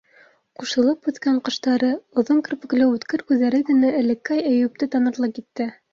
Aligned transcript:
Ҡушылып 0.61 1.09
үҫкән 1.11 1.35
ҡаштары, 1.49 1.89
оҙон 2.23 2.41
керпекле 2.47 2.89
үткер 2.95 3.27
күҙҙәре 3.33 3.61
генә 3.69 3.93
элекке 4.03 4.39
Әйүпте 4.53 4.91
танырлыҡ 4.97 5.39
итә. 5.45 5.71